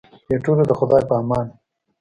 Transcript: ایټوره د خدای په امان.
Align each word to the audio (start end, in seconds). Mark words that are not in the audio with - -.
ایټوره 0.31 0.63
د 0.67 0.71
خدای 0.79 1.01
په 1.09 1.13
امان. 1.21 1.45